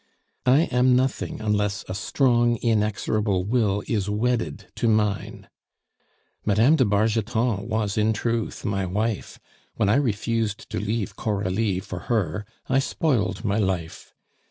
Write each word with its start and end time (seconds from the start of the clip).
I 0.47 0.61
am 0.71 0.95
nothing 0.95 1.39
unless 1.41 1.85
a 1.87 1.93
strong 1.93 2.55
inexorable 2.63 3.43
will 3.43 3.83
is 3.87 4.09
wedded 4.09 4.65
to 4.77 4.87
mine. 4.87 5.47
Mme. 6.43 6.73
de 6.75 6.83
Bargeton 6.85 7.67
was 7.67 7.99
in 7.99 8.11
truth 8.11 8.65
my 8.65 8.83
wife; 8.83 9.39
when 9.75 9.89
I 9.89 9.95
refused 9.97 10.71
to 10.71 10.79
leave 10.79 11.15
Coralie 11.15 11.81
for 11.81 11.99
her 12.09 12.47
I 12.67 12.79
spoiled 12.79 13.45
my 13.45 13.59
life. 13.59 14.11